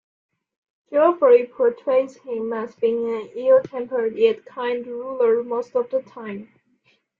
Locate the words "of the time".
5.75-6.49